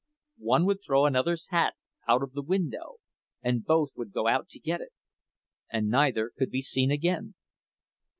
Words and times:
One 0.39 0.65
would 0.65 0.81
throw 0.83 1.05
another's 1.05 1.49
hat 1.49 1.75
out 2.07 2.23
of 2.23 2.31
the 2.33 2.41
window, 2.41 2.95
and 3.43 3.63
both 3.63 3.91
would 3.95 4.11
go 4.13 4.25
out 4.25 4.49
to 4.49 4.59
get 4.59 4.81
it, 4.81 4.93
and 5.71 5.89
neither 5.91 6.31
could 6.35 6.49
be 6.49 6.63
seen 6.63 6.89
again. 6.89 7.35